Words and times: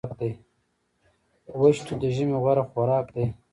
وچ 1.59 1.77
توت 1.85 1.97
د 2.01 2.03
ژمي 2.15 2.37
غوره 2.41 2.63
خوراک 2.69 3.05
دی. 3.15 3.25